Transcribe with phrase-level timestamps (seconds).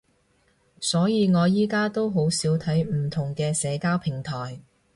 [0.79, 4.59] 所以我而家都好少睇唔同嘅社交平台